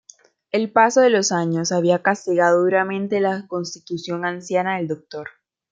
El 0.51 0.71
paso 0.71 1.01
de 1.01 1.11
los 1.11 1.31
años 1.31 1.71
había 1.71 2.01
castigado 2.01 2.61
duramente 2.63 3.19
la 3.19 3.45
constitución 3.45 4.25
anciana 4.25 4.77
del 4.77 4.87
Doctor. 4.87 5.29